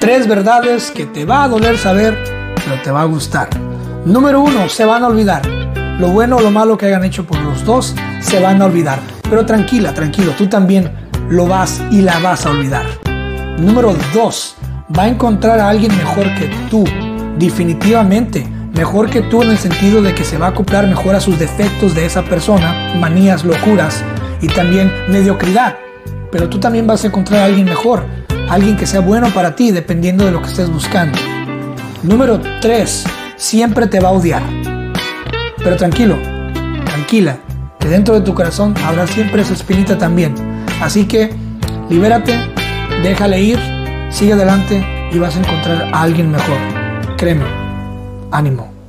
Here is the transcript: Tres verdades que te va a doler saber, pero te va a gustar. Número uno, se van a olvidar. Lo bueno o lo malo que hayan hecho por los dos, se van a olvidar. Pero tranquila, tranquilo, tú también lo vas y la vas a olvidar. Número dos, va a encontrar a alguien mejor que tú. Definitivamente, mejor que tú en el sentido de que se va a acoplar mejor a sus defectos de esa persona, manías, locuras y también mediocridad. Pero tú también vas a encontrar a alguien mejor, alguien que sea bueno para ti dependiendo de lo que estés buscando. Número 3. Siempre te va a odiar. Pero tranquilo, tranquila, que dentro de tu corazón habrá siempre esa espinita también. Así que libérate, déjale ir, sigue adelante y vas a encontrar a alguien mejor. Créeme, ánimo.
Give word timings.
Tres 0.00 0.26
verdades 0.26 0.90
que 0.90 1.04
te 1.04 1.26
va 1.26 1.44
a 1.44 1.48
doler 1.48 1.76
saber, 1.76 2.16
pero 2.54 2.80
te 2.82 2.90
va 2.90 3.02
a 3.02 3.04
gustar. 3.04 3.50
Número 4.06 4.40
uno, 4.40 4.66
se 4.70 4.86
van 4.86 5.04
a 5.04 5.08
olvidar. 5.08 5.46
Lo 5.98 6.08
bueno 6.08 6.38
o 6.38 6.40
lo 6.40 6.50
malo 6.50 6.78
que 6.78 6.86
hayan 6.86 7.04
hecho 7.04 7.26
por 7.26 7.38
los 7.40 7.66
dos, 7.66 7.94
se 8.20 8.40
van 8.40 8.62
a 8.62 8.64
olvidar. 8.64 8.98
Pero 9.28 9.44
tranquila, 9.44 9.92
tranquilo, 9.92 10.32
tú 10.38 10.46
también 10.46 10.90
lo 11.28 11.46
vas 11.46 11.82
y 11.90 12.00
la 12.00 12.18
vas 12.20 12.46
a 12.46 12.50
olvidar. 12.50 12.86
Número 13.58 13.94
dos, 14.14 14.56
va 14.98 15.02
a 15.02 15.08
encontrar 15.08 15.60
a 15.60 15.68
alguien 15.68 15.94
mejor 15.94 16.34
que 16.34 16.50
tú. 16.70 16.82
Definitivamente, 17.38 18.48
mejor 18.72 19.10
que 19.10 19.20
tú 19.20 19.42
en 19.42 19.50
el 19.50 19.58
sentido 19.58 20.00
de 20.00 20.14
que 20.14 20.24
se 20.24 20.38
va 20.38 20.46
a 20.46 20.50
acoplar 20.50 20.86
mejor 20.86 21.14
a 21.14 21.20
sus 21.20 21.38
defectos 21.38 21.94
de 21.94 22.06
esa 22.06 22.22
persona, 22.22 22.94
manías, 22.98 23.44
locuras 23.44 24.02
y 24.40 24.46
también 24.46 24.90
mediocridad. 25.08 25.76
Pero 26.32 26.48
tú 26.48 26.58
también 26.58 26.86
vas 26.86 27.04
a 27.04 27.08
encontrar 27.08 27.42
a 27.42 27.44
alguien 27.44 27.66
mejor, 27.66 28.06
alguien 28.50 28.76
que 28.76 28.86
sea 28.86 29.00
bueno 29.00 29.30
para 29.32 29.54
ti 29.54 29.70
dependiendo 29.70 30.26
de 30.26 30.32
lo 30.32 30.42
que 30.42 30.48
estés 30.48 30.68
buscando. 30.68 31.16
Número 32.02 32.40
3. 32.60 33.04
Siempre 33.36 33.86
te 33.86 34.00
va 34.00 34.08
a 34.08 34.12
odiar. 34.12 34.42
Pero 35.58 35.76
tranquilo, 35.76 36.18
tranquila, 36.84 37.38
que 37.78 37.88
dentro 37.88 38.14
de 38.14 38.22
tu 38.22 38.34
corazón 38.34 38.74
habrá 38.84 39.06
siempre 39.06 39.42
esa 39.42 39.54
espinita 39.54 39.96
también. 39.96 40.34
Así 40.82 41.06
que 41.06 41.30
libérate, 41.88 42.34
déjale 43.02 43.40
ir, 43.40 43.58
sigue 44.10 44.32
adelante 44.32 44.84
y 45.12 45.18
vas 45.18 45.36
a 45.36 45.40
encontrar 45.40 45.88
a 45.92 46.02
alguien 46.02 46.30
mejor. 46.30 46.58
Créeme, 47.16 47.44
ánimo. 48.32 48.79